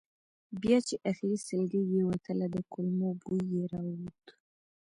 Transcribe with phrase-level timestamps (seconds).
[0.61, 4.25] بیا چې آخري سلګۍ یې وتله د کولمو بوی یې راووت.